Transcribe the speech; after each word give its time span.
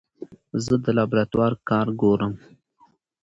زه 0.63 0.73
د 0.83 0.85
لابراتوار 0.97 1.53
کار 1.69 1.87
ګورم. 2.01 2.33